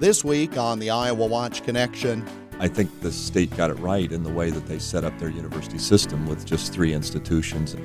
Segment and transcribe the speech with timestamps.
[0.00, 2.24] This week on the Iowa Watch Connection,
[2.58, 5.28] I think the state got it right in the way that they set up their
[5.28, 7.76] university system with just three institutions.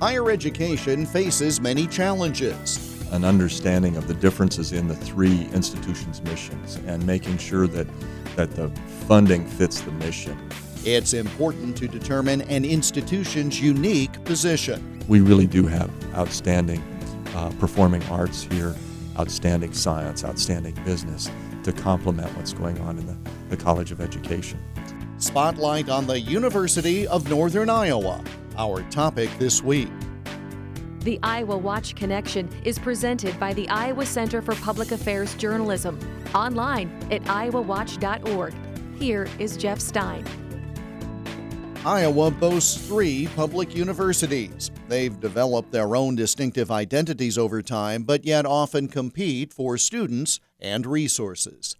[0.00, 3.02] higher education faces many challenges.
[3.10, 7.88] An understanding of the differences in the three institutions' missions and making sure that,
[8.36, 8.68] that the
[9.08, 10.38] funding fits the mission.
[10.84, 15.02] It's important to determine an institution's unique position.
[15.08, 16.84] We really do have outstanding
[17.34, 18.76] uh, performing arts here,
[19.18, 21.28] outstanding science, outstanding business
[21.64, 23.16] to complement what's going on in the,
[23.48, 24.60] the College of Education.
[25.18, 28.22] Spotlight on the University of Northern Iowa,
[28.56, 29.88] our topic this week.
[31.00, 35.98] The Iowa Watch Connection is presented by the Iowa Center for Public Affairs Journalism,
[36.34, 38.54] online at iowawatch.org.
[38.98, 40.24] Here is Jeff Stein.
[41.84, 44.70] Iowa boasts three public universities.
[44.88, 50.86] They've developed their own distinctive identities over time, but yet often compete for students and
[50.86, 51.76] resources.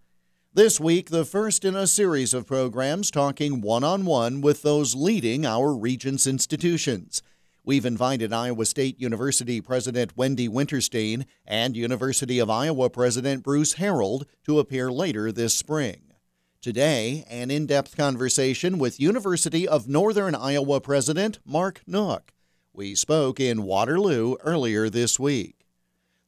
[0.52, 4.94] This week, the first in a series of programs talking one on one with those
[4.94, 7.22] leading our region's institutions.
[7.64, 14.27] We've invited Iowa State University President Wendy Wintersteen and University of Iowa President Bruce Harreld
[14.44, 16.12] to appear later this spring.
[16.60, 22.32] Today, an in depth conversation with University of Northern Iowa President Mark Nook.
[22.72, 25.63] We spoke in Waterloo earlier this week.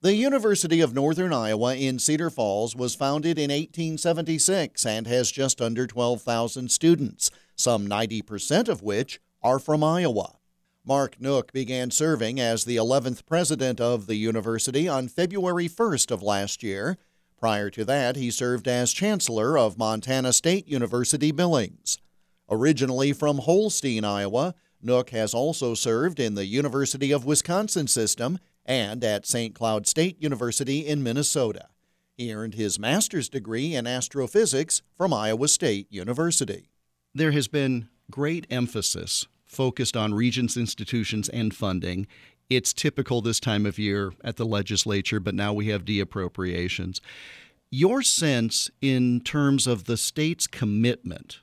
[0.07, 5.61] The University of Northern Iowa in Cedar Falls was founded in 1876 and has just
[5.61, 10.39] under 12,000 students, some 90% of which are from Iowa.
[10.85, 16.23] Mark Nook began serving as the 11th president of the university on February 1st of
[16.23, 16.99] last year.
[17.37, 21.99] Prior to that, he served as chancellor of Montana State University Billings.
[22.49, 29.03] Originally from Holstein, Iowa, Nook has also served in the University of Wisconsin system and
[29.03, 29.55] at St.
[29.55, 31.69] Cloud State University in Minnesota.
[32.17, 36.71] He earned his master's degree in astrophysics from Iowa State University.
[37.15, 42.07] There has been great emphasis focused on Regents institutions and funding.
[42.51, 47.01] It's typical this time of year at the legislature, but now we have deappropriations.
[47.71, 51.41] Your sense in terms of the state's commitment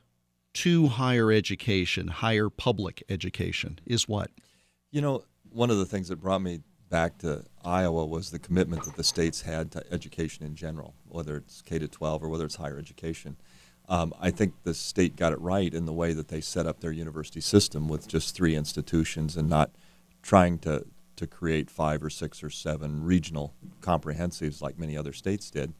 [0.54, 4.32] to higher education, higher public education, is what?
[4.92, 6.62] You know, one of the things that brought me
[6.94, 11.38] back to Iowa was the commitment that the states had to education in general, whether
[11.38, 13.36] it's K to 12 or whether it's higher education.
[13.90, 16.82] Um, I think the state got it right in the way that they set up
[16.82, 19.72] their university system with just three institutions and not
[20.22, 25.50] trying to, to create five or six or seven regional comprehensives like many other states
[25.50, 25.74] did.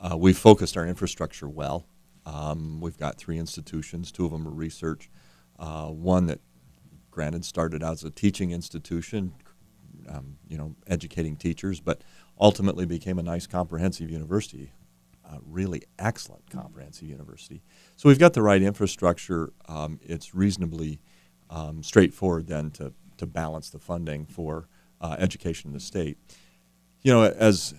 [0.00, 1.86] Uh, we focused our infrastructure well.
[2.26, 5.10] Um, we've got three institutions, two of them are research.
[5.60, 6.40] Uh, one that,
[7.12, 9.32] granted, started out as a teaching institution,
[10.08, 12.02] um, you know, educating teachers, but
[12.38, 14.72] ultimately became a nice comprehensive university
[15.46, 17.62] really excellent comprehensive university.
[17.96, 19.52] So we've got the right infrastructure.
[19.68, 21.00] Um, it's reasonably
[21.50, 24.68] um, straightforward then to, to balance the funding for
[25.00, 26.18] uh, education in the state.
[27.02, 27.74] You know, as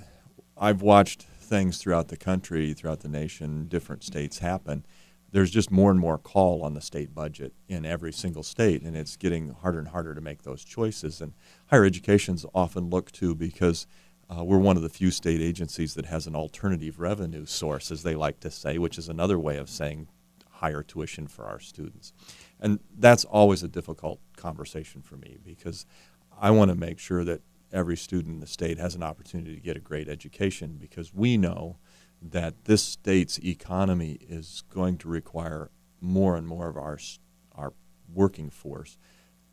[0.57, 4.85] I've watched things throughout the country, throughout the nation, different states happen,
[5.31, 8.95] there's just more and more call on the state budget in every single state, and
[8.95, 11.21] it's getting harder and harder to make those choices.
[11.21, 11.33] And
[11.67, 13.87] higher education's often looked to because–
[14.29, 18.03] uh, we're one of the few state agencies that has an alternative revenue source, as
[18.03, 20.07] they like to say, which is another way of saying
[20.49, 22.11] higher tuition for our students.
[22.59, 25.85] And that's always a difficult conversation for me because
[26.39, 29.61] I want to make sure that every student in the state has an opportunity to
[29.61, 31.77] get a great education because we know
[32.21, 35.69] that this state's economy is going to require
[36.01, 36.97] more and more of our,
[37.55, 37.73] our
[38.13, 38.97] working force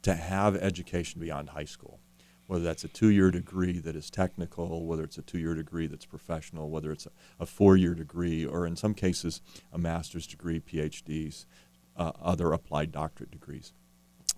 [0.03, 2.01] to have education beyond high school
[2.47, 6.69] whether that's a two-year degree that is technical, whether it's a two-year degree that's professional,
[6.69, 7.11] whether it's a,
[7.41, 9.41] a four-year degree, or in some cases
[9.73, 11.47] a master's degree, PhDs,
[11.97, 13.73] uh, other applied doctorate degrees.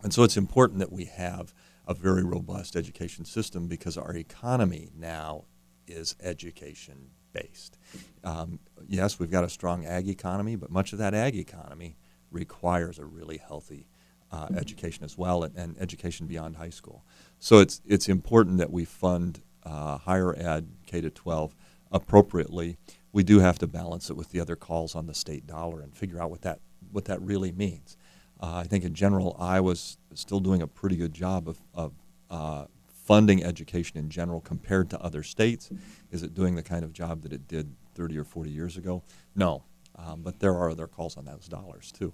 [0.03, 1.53] And so it's important that we have
[1.89, 5.45] a very robust education system because our economy now
[5.87, 7.79] is education based.
[8.25, 11.97] Um, yes, we've got a strong ag economy, but much of that ag economy
[12.31, 13.87] requires a really healthy
[14.33, 17.05] uh, education as well and, and, education beyond high school.
[17.39, 21.55] So it's it's important that we fund uh, higher ed K to 12
[21.93, 22.77] appropriately.
[23.13, 25.97] We do have to balance it with the other calls on the state dollar and
[25.97, 26.61] figure out what that
[26.91, 27.97] what that really means.
[28.41, 31.93] Uh, I think in general, Iowa's still doing a pretty good job of, of
[32.29, 32.67] uh,
[33.07, 35.71] funding education in general compared to other states.
[36.11, 39.05] Is it doing the kind of job that it did 30 or 40 years ago?
[39.35, 39.63] No,
[39.95, 42.13] um, but there are other calls on those dollars too.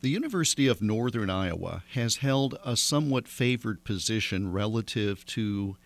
[0.00, 5.76] The University of Northern Iowa has held a somewhat favored position relative to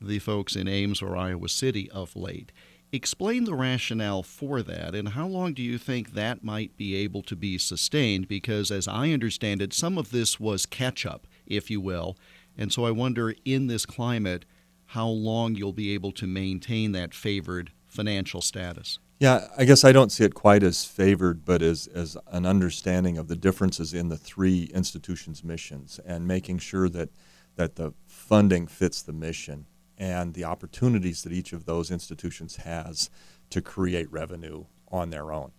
[0.00, 2.52] the folks in Ames or Iowa City of late.
[2.92, 7.22] Explain the rationale for that, and how long do you think that might be able
[7.22, 8.28] to be sustained?
[8.28, 12.16] Because, as I understand it, some of this was catch up, if you will.
[12.56, 14.44] And so I wonder, in this climate,
[14.86, 18.98] how long you'll be able to maintain that favored financial status.
[19.20, 23.16] Yeah, I guess I don't see it quite as favored, but as, as an understanding
[23.16, 27.10] of the differences in the three institutions' missions and making sure that,
[27.56, 29.66] that the funding fits the mission
[29.96, 33.08] and the opportunities that each of those institutions has
[33.50, 35.52] to create revenue on their own.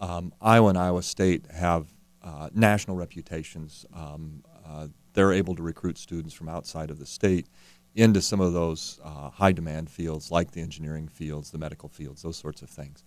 [0.00, 1.88] Um, Iowa and Iowa State have
[2.22, 3.84] uh, national reputations.
[3.94, 7.46] Um, uh, they're able to recruit students from outside of the state
[7.94, 12.22] into some of those uh, high demand fields like the engineering fields, the medical fields,
[12.22, 13.02] those sorts of things.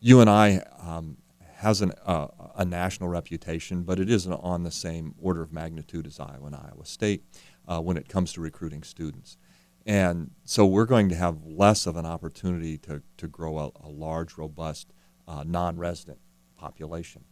[0.00, 1.16] UNI um,
[1.56, 6.06] has an, uh, a national reputation, but it isn't on the same order of magnitude
[6.06, 7.24] as Iowa and Iowa State
[7.66, 9.36] uh, when it comes to recruiting students.
[9.84, 13.88] And so we're going to have less of an opportunity to, to grow a, a
[13.88, 14.92] large, robust
[15.26, 16.18] uh, non resident
[16.56, 17.24] population.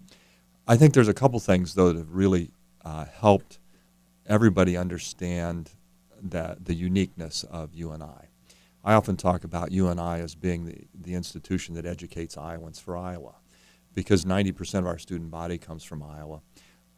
[0.67, 2.51] I think there's a couple things, though, that have really
[2.85, 3.60] uh, helped
[4.31, 5.73] everybody understand
[6.23, 8.29] that the uniqueness of UNI.
[8.85, 13.35] I often talk about UNI as being the, the institution that educates Iowans for Iowa
[13.93, 16.41] because 90% of our student body comes from Iowa.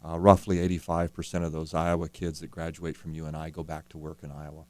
[0.06, 4.19] Uh, roughly 85% of those Iowa kids that graduate from UNI go back to work
[4.23, 4.64] in Iowa.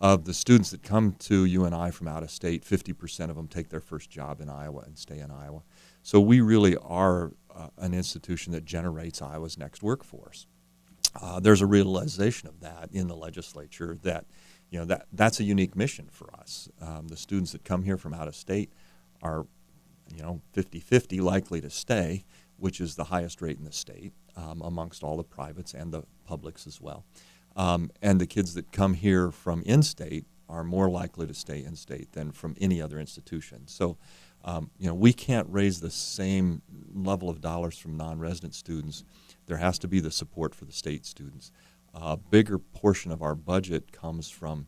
[0.00, 3.68] Of the students that come to UNI from out of state, 50% of them take
[3.68, 5.62] their first job in Iowa and stay in Iowa.
[6.02, 10.46] So we really are uh, an institution that generates Iowa's next workforce.
[11.20, 14.26] Uh, there's a realization of that in the legislature that
[14.70, 16.68] you know that that's a unique mission for us.
[16.80, 18.72] Um, the students that come here from out of state
[19.22, 19.46] are
[20.14, 22.24] you know 50-50 likely to stay,
[22.56, 26.02] which is the highest rate in the state um, amongst all the privates and the
[26.24, 27.04] publics as well.
[27.56, 32.12] Um, and the kids that come here from in-state are more likely to stay in-state
[32.12, 33.66] than from any other institution.
[33.66, 33.96] So,
[34.44, 36.62] um, you know, we can't raise the same
[36.94, 39.04] level of dollars from non-resident students
[39.46, 41.50] there has to be the support for the state students.
[41.94, 44.66] A bigger portion of our budget comes from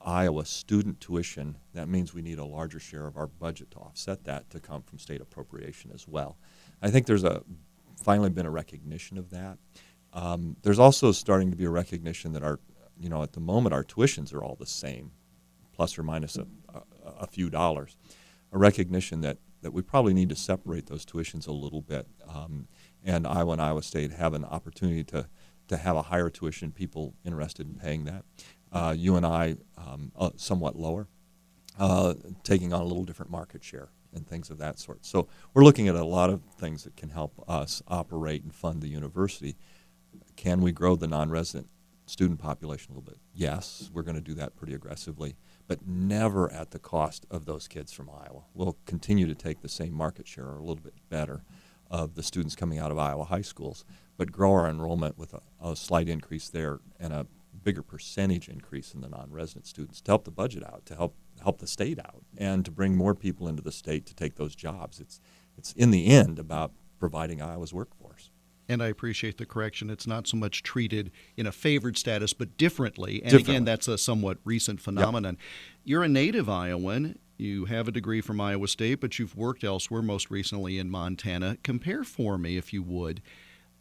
[0.00, 1.58] Iowa student tuition.
[1.74, 4.82] That means we need a larger share of our budget to offset that to come
[4.82, 6.38] from state appropriation as well.
[6.80, 7.42] I think there's a
[8.02, 9.58] finally been a recognition of that.
[10.12, 12.60] Um, there's also starting to be a recognition that our,
[12.98, 15.10] you know, at the moment our tuitions are all the same,
[15.72, 16.82] plus or minus a, a,
[17.22, 17.96] a few dollars.
[18.52, 22.06] A recognition that that we probably need to separate those tuitions a little bit.
[22.28, 22.68] Um,
[23.06, 25.28] and Iowa and Iowa State have an opportunity to,
[25.68, 28.24] to have a higher tuition, people interested in paying that.
[28.72, 31.06] Uh, UNI um, uh, somewhat lower,
[31.78, 35.06] uh, taking on a little different market share and things of that sort.
[35.06, 38.82] So we're looking at a lot of things that can help us operate and fund
[38.82, 39.56] the university.
[40.34, 41.68] Can we grow the non-resident
[42.06, 43.20] student population a little bit?
[43.32, 45.36] Yes, we're going to do that pretty aggressively,
[45.68, 48.44] but never at the cost of those kids from Iowa.
[48.52, 51.44] We'll continue to take the same market share or a little bit better
[51.90, 53.84] of the students coming out of Iowa high schools,
[54.16, 57.26] but grow our enrollment with a, a slight increase there and a
[57.62, 61.58] bigger percentage increase in the non-resident students to help the budget out, to help help
[61.58, 65.00] the state out, and to bring more people into the state to take those jobs.
[65.00, 65.20] It's
[65.56, 68.30] it's in the end about providing Iowa's workforce.
[68.68, 69.90] And I appreciate the correction.
[69.90, 73.22] It's not so much treated in a favored status, but differently.
[73.22, 73.54] And differently.
[73.54, 75.34] again, that's a somewhat recent phenomenon.
[75.34, 75.42] Yep.
[75.84, 77.18] You're a native Iowan.
[77.36, 81.58] You have a degree from Iowa State, but you've worked elsewhere, most recently in Montana.
[81.62, 83.20] Compare for me, if you would,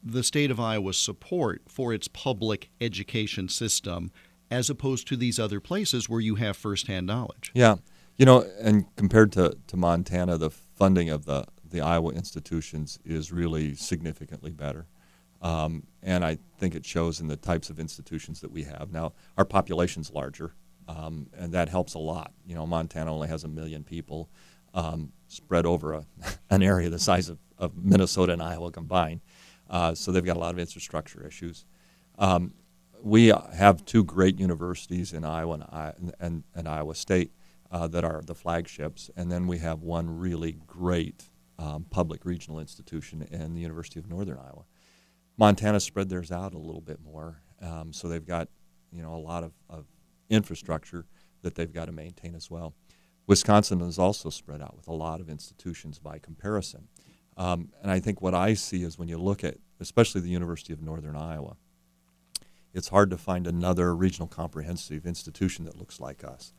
[0.03, 4.11] the state of Iowa's support for its public education system
[4.51, 7.51] as opposed to these other places where you have firsthand knowledge.
[7.53, 7.77] Yeah.
[8.17, 13.31] You know, and compared to, to Montana, the funding of the, the Iowa institutions is
[13.31, 14.85] really significantly better.
[15.41, 18.91] Um, and I think it shows in the types of institutions that we have.
[18.91, 20.53] Now, our population's larger,
[20.87, 22.31] um, and that helps a lot.
[22.45, 24.29] You know, Montana only has a million people
[24.73, 26.05] um, spread over a,
[26.49, 29.21] an area the size of, of Minnesota and Iowa combined.
[29.69, 31.65] Uh, so they've got a lot of infrastructure issues.
[32.19, 32.53] Um,
[33.01, 37.31] we have two great universities in Iowa and, and, and Iowa State
[37.71, 41.25] uh, that are the flagships, and then we have one really great
[41.59, 44.63] um, public regional institution in the University of Northern Iowa.
[45.37, 48.47] Montana spread theirs out a little bit more, um, so they've got
[48.91, 49.85] you know a lot of, of
[50.29, 51.05] infrastructure
[51.41, 52.73] that they've got to maintain as well.
[53.27, 56.87] Wisconsin is also spread out with a lot of institutions by comparison.
[57.37, 60.73] Um, and I think what I see is when you look at, especially the University
[60.73, 61.57] of Northern Iowa,
[62.73, 66.53] it's hard to find another regional comprehensive institution that looks like us.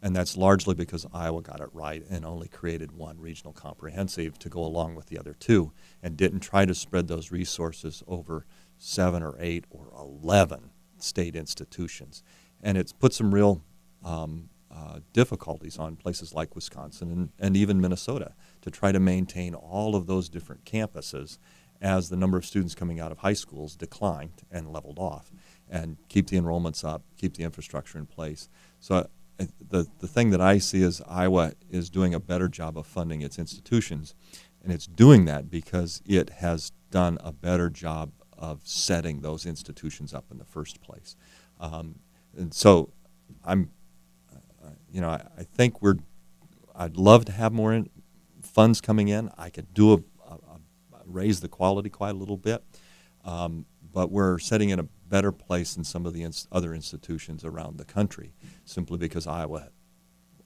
[0.00, 4.48] And that's largely because Iowa got it right and only created one regional comprehensive to
[4.48, 5.72] go along with the other two
[6.02, 8.46] and didn't try to spread those resources over
[8.78, 12.22] seven or eight or 11 state institutions
[12.62, 13.62] and it's put some real
[14.04, 19.54] um, uh, difficulties on places like Wisconsin and, and even Minnesota to try to maintain
[19.54, 21.38] all of those different campuses
[21.80, 25.30] as the number of students coming out of high schools declined and leveled off,
[25.70, 28.48] and keep the enrollments up, keep the infrastructure in place.
[28.80, 29.08] So
[29.40, 32.86] uh, the the thing that I see is Iowa is doing a better job of
[32.86, 34.14] funding its institutions,
[34.62, 40.14] and it's doing that because it has done a better job of setting those institutions
[40.14, 41.16] up in the first place.
[41.60, 41.96] Um,
[42.38, 42.92] and so
[43.44, 43.70] I'm,
[44.32, 45.96] uh, you know, I, I, think we're,
[46.74, 47.90] I'd love to have more in,
[48.42, 49.30] funds coming in.
[49.36, 50.60] I could do a, a, a,
[51.04, 52.62] raise the quality quite a little bit,
[53.24, 57.44] um, but we're setting in a better place than some of the ins- other institutions
[57.44, 59.70] around the country, simply because Iowa,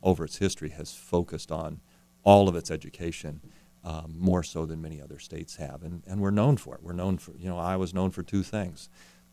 [0.03, 1.81] over its history, has focused on
[2.25, 3.41] all of its education
[3.85, 5.83] um, more so than many other states have.
[5.83, 6.83] And, and we're known for it.
[6.83, 8.89] We're known for, you know, Iowa's known for two things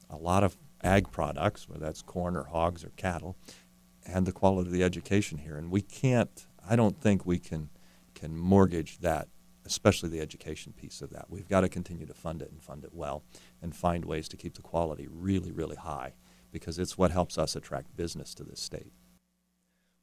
[0.09, 3.35] a lot of ag products, whether that's corn or hogs or cattle,
[4.05, 5.57] and the quality of the education here.
[5.57, 7.69] And we can't, I don't think we can,
[8.15, 9.27] can mortgage that,
[9.65, 11.25] especially the education piece of that.
[11.29, 13.23] We've got to continue to fund it and fund it well
[13.61, 16.13] and find ways to keep the quality really, really high
[16.51, 18.93] because it's what helps us attract business to this state.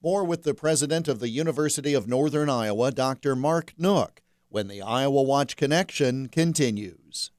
[0.03, 3.35] More with the president of the University of Northern Iowa, Dr.
[3.35, 7.31] Mark Nook when the Iowa Watch Connection continues.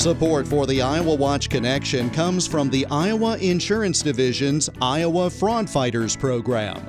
[0.00, 6.16] Support for the Iowa Watch Connection comes from the Iowa Insurance Division's Iowa Fraud Fighters
[6.16, 6.82] program.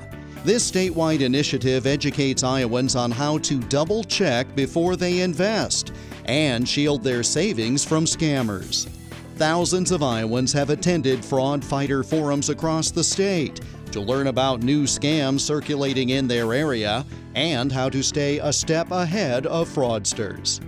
[0.45, 5.91] This statewide initiative educates Iowans on how to double check before they invest
[6.23, 8.87] and shield their savings from scammers.
[9.35, 13.59] Thousands of Iowans have attended fraud fighter forums across the state
[13.91, 18.89] to learn about new scams circulating in their area and how to stay a step
[18.91, 20.61] ahead of fraudsters.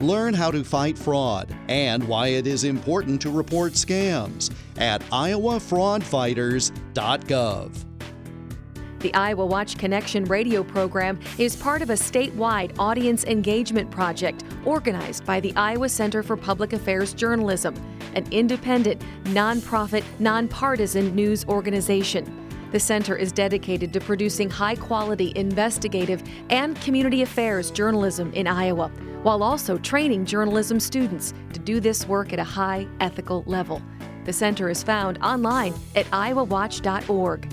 [0.00, 7.84] Learn how to fight fraud and why it is important to report scams at iowafraudfighters.gov.
[9.00, 15.24] The Iowa Watch Connection radio program is part of a statewide audience engagement project organized
[15.24, 17.74] by the Iowa Center for Public Affairs Journalism,
[18.14, 22.46] an independent, nonprofit, nonpartisan news organization.
[22.72, 28.92] The center is dedicated to producing high quality investigative and community affairs journalism in Iowa,
[29.22, 33.82] while also training journalism students to do this work at a high ethical level.
[34.24, 37.52] The center is found online at iowawatch.org.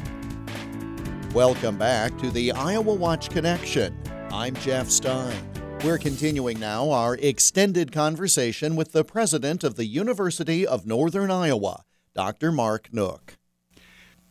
[1.33, 3.97] Welcome back to the Iowa Watch Connection.
[4.31, 5.35] I'm Jeff Stein.
[5.83, 11.83] We're continuing now our extended conversation with the president of the University of Northern Iowa,
[12.15, 12.51] Dr.
[12.51, 13.37] Mark Nook.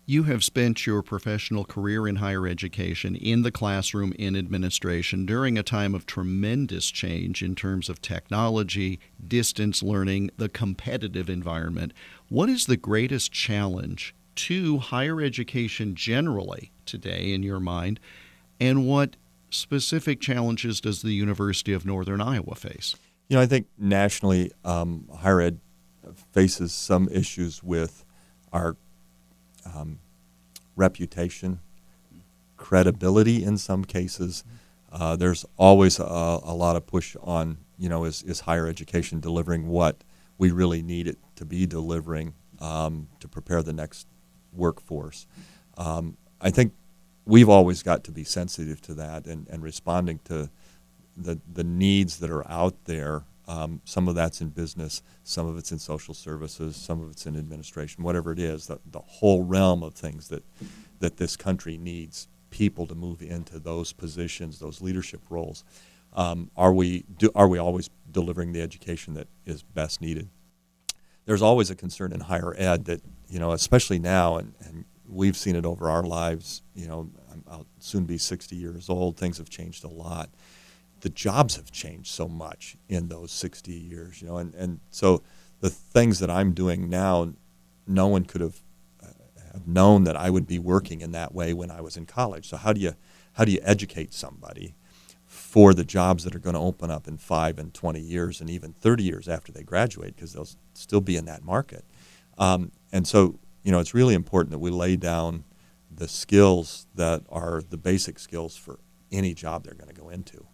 [0.08, 5.58] You have spent your professional career in higher education in the classroom in administration during
[5.58, 11.92] a time of tremendous change in terms of technology, distance learning, the competitive environment.
[12.28, 17.98] What is the greatest challenge to higher education generally today in your mind,
[18.60, 19.16] and what
[19.50, 22.94] specific challenges does the University of Northern Iowa face?
[23.28, 25.58] You know, I think nationally, um, higher ed
[26.30, 28.04] faces some issues with
[28.52, 28.76] our
[29.74, 29.98] um,
[30.76, 31.60] reputation,
[32.56, 34.44] credibility in some cases.
[34.92, 39.20] Uh, there's always a, a, lot of push on, you know, is, is higher education
[39.20, 40.04] delivering what
[40.38, 44.06] we really need it to be delivering um, to prepare the next
[44.52, 45.26] workforce.
[45.76, 46.72] Um, I think
[47.24, 50.48] we've always got to be sensitive to that and, and responding to
[51.16, 53.24] the, the needs that are out there.
[53.48, 57.26] Um, some of that's in business, some of it's in social services, some of it's
[57.26, 60.42] in administration, whatever it is, the, the whole realm of things that,
[60.98, 65.64] that this country needs people to move into those positions, those leadership roles.
[66.12, 70.28] Um, are, we, do, are we always delivering the education that is best needed?
[71.24, 75.36] There's always a concern in higher ed that you know, especially now, and, and we've
[75.36, 76.62] seen it over our lives.
[76.74, 77.10] You know,
[77.48, 79.16] I'll soon be 60 years old.
[79.16, 80.30] Things have changed a lot.
[81.00, 85.22] The jobs have changed so much in those 60 years, you know, and, and so
[85.60, 87.32] the things that I'm doing now,
[87.86, 88.62] no one could have,
[89.02, 89.08] uh,
[89.52, 92.48] have known that I would be working in that way when I was in college.
[92.48, 92.94] So how do you
[93.34, 94.74] how do you educate somebody
[95.26, 98.48] for the jobs that are going to open up in five and 20 years and
[98.48, 101.84] even 30 years after they graduate because they'll still be in that market?
[102.38, 105.44] Um, and so, you know, it's really important that we lay down
[105.94, 108.78] the skills that are the basic skills for
[109.12, 110.46] any job they're going to go into,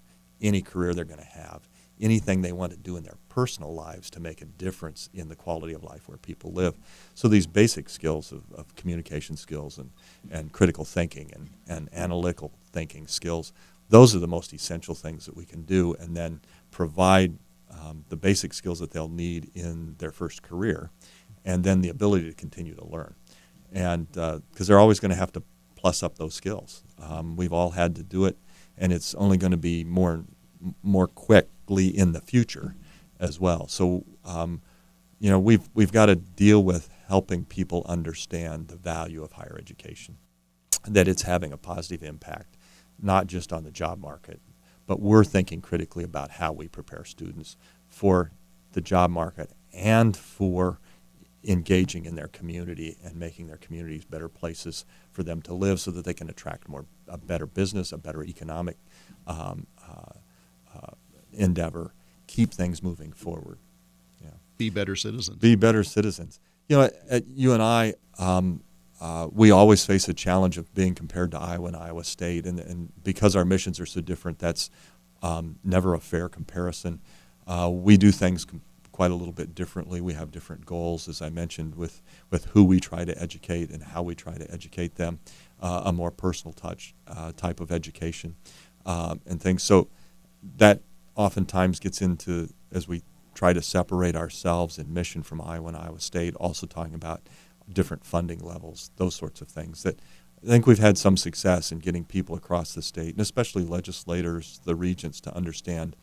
[0.43, 1.69] any career they're going to have,
[2.01, 5.37] anything they want to do in their personal lives to make a difference in the
[5.37, 6.75] quality of life where people live.
[7.15, 9.91] So these basic skills of, of communication skills and,
[10.31, 13.53] and critical thinking and, and analytical thinking skills,
[13.89, 17.39] those are the most essential things that we can do and then provide
[17.71, 20.91] um, the basic skills that they'll need in their first career,
[21.45, 23.15] and then the ability to continue to learn.
[23.73, 25.43] And because uh, they're always going to have to
[25.77, 26.85] plus up those skills.
[27.01, 28.37] Um, we've all had to do it,
[28.79, 30.25] and it's only going to be more
[30.83, 32.75] more quickly in the future
[33.19, 33.69] as well.
[33.69, 34.63] So, um,
[35.19, 39.57] you know, we've we've got to deal with helping people understand the value of higher
[39.59, 40.19] education,
[40.87, 42.57] that it's having a positive impact,
[43.01, 44.41] not just on the job market,
[44.87, 47.57] but we're thinking critically about how we prepare students
[47.89, 48.33] for
[48.73, 50.81] the job market and for
[51.45, 55.91] engaging in their community and making their communities better places for them to live so
[55.91, 58.77] that they can attract more a better business, a better economic
[59.27, 60.13] um, uh,
[61.33, 61.93] endeavor,
[62.27, 63.59] keep things moving forward.
[64.23, 64.31] Yeah.
[64.57, 65.39] Be better citizens.
[65.39, 66.41] Be better citizens.
[66.69, 68.63] You know, at UNI, um,
[69.01, 72.61] uh, we always face a challenge of being compared to Iowa and Iowa State, and,
[72.61, 74.71] and because our missions are so different, that's
[75.23, 77.01] um, never a fair comparison.
[77.47, 78.63] Uh, we do things com-
[78.93, 80.01] quite a little bit differently.
[80.01, 83.83] We have different goals, as I mentioned, with, with who we try to educate and
[83.83, 85.19] how we try to educate them,
[85.61, 88.37] uh, a more personal touch uh, type of education
[88.87, 89.63] um, and things.
[89.63, 89.89] So
[90.59, 90.81] that
[91.15, 93.03] oftentimes gets into, as we
[93.35, 97.23] try to separate ourselves in mission from Iowa and Iowa State, also talking about
[97.73, 99.99] different funding levels, those sorts of things that
[100.43, 104.61] I think we've had some success in getting people across the state, and especially legislators,
[104.65, 105.95] the regents, to understand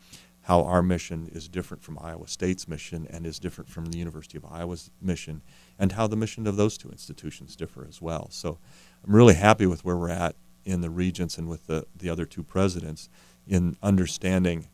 [0.44, 4.38] how our mission is different from Iowa State's mission and is different from the University
[4.38, 5.42] of Iowa's mission,
[5.78, 8.28] and how the mission of those two institutions differ as well.
[8.30, 8.58] So
[9.04, 12.24] I'm really happy with where we're at in the regents and with the, the other
[12.24, 13.10] two presidents
[13.46, 14.68] in understanding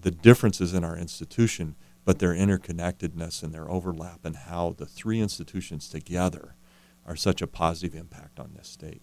[0.00, 5.20] the differences in our institution, but their interconnectedness and their overlap, and how the three
[5.20, 6.56] institutions together
[7.06, 9.02] are such a positive impact on this state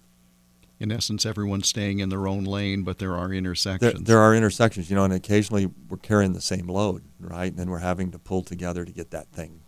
[0.80, 3.94] in essence, everyone's staying in their own lane, but there are intersections.
[3.94, 7.52] There, there, are intersections, you know, and occasionally we're carrying the same load, right?
[7.52, 9.62] And then we're having to pull together to get that thing,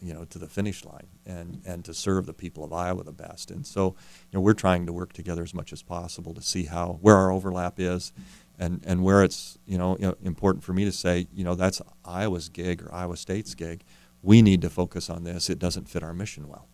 [0.00, 3.12] you know, to the finish line and, and to serve the people of Iowa the
[3.12, 3.50] best.
[3.50, 3.94] And so,
[4.30, 7.16] you know, we're trying to work together as much as possible to see how where
[7.16, 8.14] our overlap is,
[8.58, 12.48] and and where it's you know, important for me to say, you know, that's Iowa's
[12.48, 13.82] gig or Iowa State's gig.
[14.22, 15.50] We need to focus on this.
[15.50, 16.68] It doesn't fit our mission well.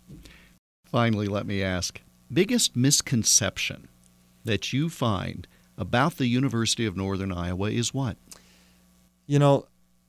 [0.85, 2.01] Finally, let me ask
[2.33, 3.88] biggest misconception
[4.45, 8.16] that you find about the University of Northern Iowa is what?
[9.27, 9.66] You know,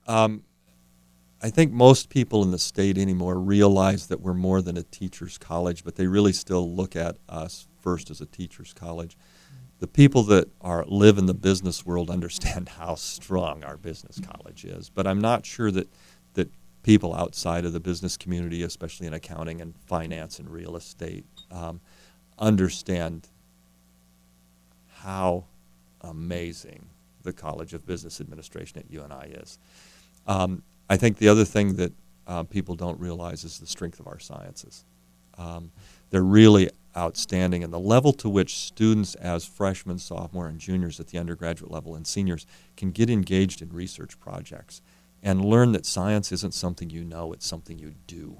[0.07, 0.43] um,
[1.41, 5.37] I think most people in the state anymore realize that we're more than a teacher's
[5.37, 9.17] college, but they really still look at us first as a teacher's college.
[9.81, 14.63] The people that are live in the business world understand how strong our business college
[14.63, 15.89] is, but I'm not sure that
[16.35, 16.49] that
[16.83, 21.81] people outside of the business community, especially in accounting and finance and real estate, um,
[22.37, 23.27] understand
[24.99, 25.45] how
[26.01, 26.87] amazing
[27.23, 29.57] the College of Business Administration at UNI is.
[30.27, 31.91] Um, I think the other thing that
[32.27, 34.85] uh, people don't realize is the strength of our sciences.
[35.37, 35.71] Um,
[36.11, 41.07] they're really outstanding, and the level to which students, as freshmen, sophomore, and juniors at
[41.07, 44.81] the undergraduate level and seniors, can get engaged in research projects
[45.23, 48.37] and learn that science isn't something you know, it's something you do.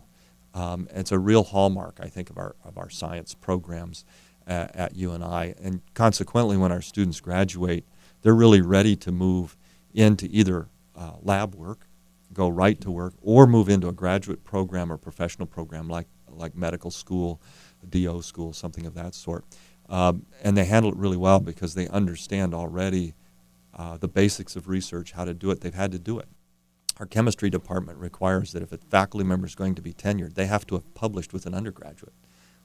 [0.54, 4.04] Um, it's a real hallmark, I think, of our of our science programs
[4.46, 7.86] at, at UNI, and consequently, when our students graduate,
[8.22, 9.56] they're really ready to move
[9.94, 11.88] into either uh, lab work,
[12.34, 16.56] go right to work, or move into a graduate program or professional program like like
[16.56, 17.42] medical school,
[17.90, 19.46] DO school, something of that sort.
[19.90, 23.14] Um, and they handle it really well because they understand already
[23.74, 25.62] uh, the basics of research, how to do it.
[25.62, 26.28] They've had to do it
[27.02, 30.46] our chemistry department requires that if a faculty member is going to be tenured, they
[30.46, 32.14] have to have published with an undergraduate,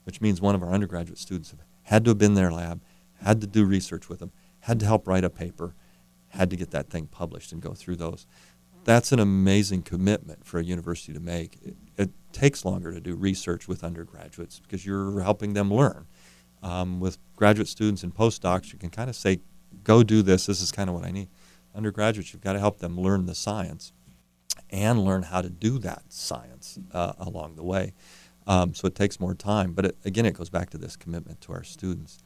[0.05, 2.83] which means one of our undergraduate students had to have been in their lab,
[3.23, 5.75] had to do research with them, had to help write a paper,
[6.29, 8.27] had to get that thing published and go through those.
[8.87, 11.59] That's an amazing commitment for a university to make.
[11.61, 16.07] It, it takes longer to do research with undergraduates because you're helping them learn.
[16.63, 19.41] Um, with graduate students and postdocs, you can kind of say,
[19.83, 21.29] go do this, this is kind of what I need.
[21.75, 23.93] Undergraduates, you've got to help them learn the science
[24.71, 27.93] and learn how to do that science uh, along the way.
[28.47, 29.73] Um, so it takes more time.
[29.73, 32.19] But it, again, it goes back to this commitment to our students.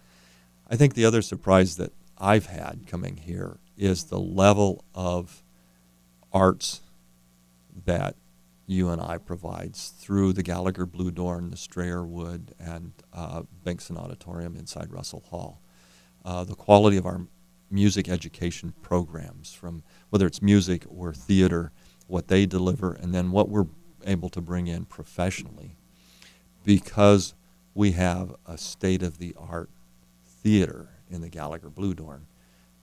[0.68, 5.42] I think the other surprise that I've had coming here is the level of
[6.32, 6.80] arts
[7.84, 8.16] that
[8.66, 15.60] UNI provides through the Gallagher Bluedorn, the Strayer-Wood, and uh, Bengtson Auditorium inside Russell Hall.
[16.24, 17.26] Uh, the quality of our
[17.70, 21.72] music education programs, from whether it's music or theater,
[22.06, 23.66] what they deliver, and then what we're
[24.06, 25.76] able to bring in professionally
[26.64, 27.34] because
[27.74, 29.70] we have a state of the art
[30.24, 32.22] theater in the Gallagher Bluedorn.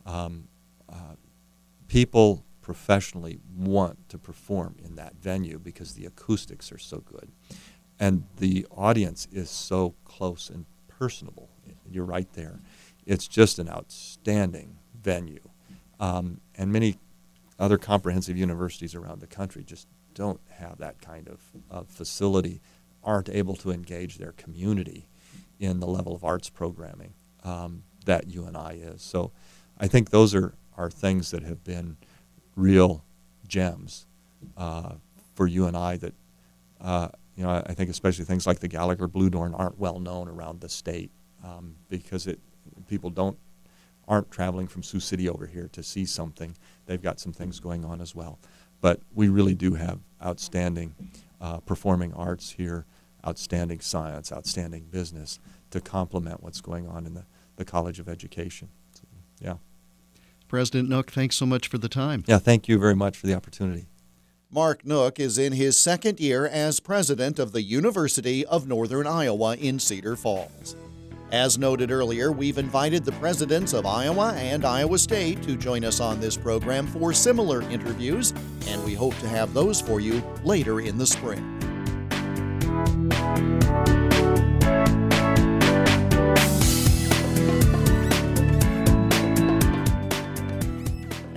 [0.06, 0.48] Um,
[0.90, 1.16] uh,
[1.88, 7.32] people professionally want to perform in that venue because the acoustics are so good.
[7.98, 11.48] And the audience is so close and personable.
[11.90, 12.60] You're right there.
[13.06, 15.48] It's just an outstanding venue.
[16.02, 16.98] Um, and many
[17.58, 21.40] other comprehensive universities around the country just don't have that kind of,
[21.72, 22.60] of facility,
[23.02, 25.08] aren't able to engage their community
[25.58, 27.14] in the level of arts programming
[27.46, 29.02] um, that UNI is.
[29.02, 29.32] So
[29.78, 31.96] I think those are, are things that have been
[32.58, 33.06] real
[33.48, 34.06] gems
[34.58, 34.96] uh,
[35.36, 36.14] for UNI that,
[36.82, 40.60] uh, you know, I think especially things like the Gallagher Bluedorn aren't well known around
[40.60, 41.12] the state
[41.46, 42.40] um, because it
[42.90, 43.38] people don't
[44.08, 46.56] aren't traveling from Sioux City over here to see something.
[46.86, 48.40] They've got some things going on as well.
[48.80, 50.96] But we really do have outstanding
[51.42, 52.86] uh, performing arts here,
[53.26, 55.40] outstanding science, outstanding business
[55.72, 57.26] to complement what's going on in the,
[57.58, 58.70] the College of Education.
[58.94, 59.02] So,
[59.42, 59.56] yeah.
[60.48, 62.24] President Nook, thanks so much for the time.
[62.28, 63.88] Yeah, thank you very much for the opportunity.
[64.50, 69.58] Mark Nook is in his second year as president of the University of Northern Iowa
[69.58, 70.76] in Cedar Falls.
[71.34, 76.00] As noted earlier, we've invited the presidents of Iowa and Iowa State to join us
[76.00, 78.34] on this program for similar interviews,
[78.68, 81.44] and we hope to have those for you later in the spring.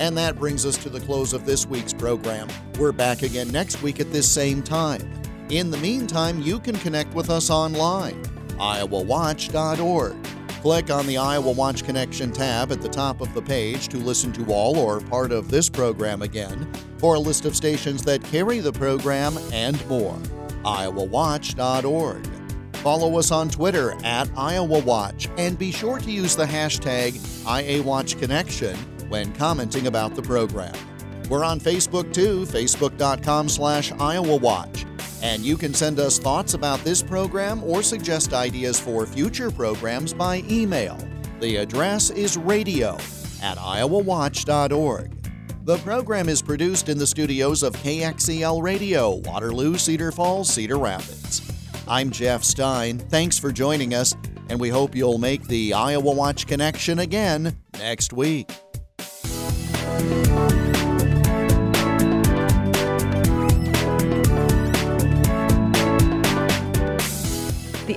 [0.01, 2.49] And that brings us to the close of this week's program.
[2.79, 5.03] We're back again next week at this same time.
[5.51, 8.21] In the meantime, you can connect with us online
[8.55, 10.17] iowawatch.org.
[10.63, 14.33] Click on the Iowa Watch Connection tab at the top of the page to listen
[14.33, 18.61] to all or part of this program again, for a list of stations that carry
[18.61, 20.17] the program and more.
[20.65, 22.27] iowawatch.org.
[22.77, 27.13] Follow us on Twitter at Iowa Watch and be sure to use the hashtag
[27.45, 28.79] IAWatchConnection
[29.11, 30.75] when commenting about the program.
[31.29, 34.87] We're on Facebook too, facebook.com slash Iowa Watch.
[35.23, 40.15] And you can send us thoughts about this program or suggest ideas for future programs
[40.15, 40.99] by email.
[41.41, 42.95] The address is radio
[43.43, 45.17] at iowawatch.org.
[45.65, 51.43] The program is produced in the studios of KXEL Radio, Waterloo, Cedar Falls, Cedar Rapids.
[51.87, 52.99] I'm Jeff Stein.
[52.99, 54.15] Thanks for joining us,
[54.49, 58.51] and we hope you'll make the Iowa Watch connection again next week.